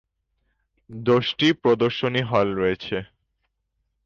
দশটি 0.89 1.47
প্রদর্শনী 1.63 2.21
হল 2.21 2.47
রয়েছে। 2.53 2.97